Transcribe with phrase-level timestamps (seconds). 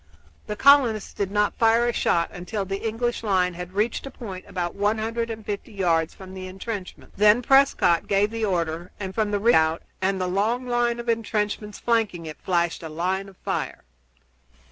[0.47, 4.45] The colonists did not fire a shot until the English line had reached a point
[4.47, 7.13] about one hundred and fifty yards from the intrenchments.
[7.17, 11.77] Then Prescott gave the order, and from the redoubt and the long line of intrenchments
[11.77, 13.83] flanking it flashed a line of fire.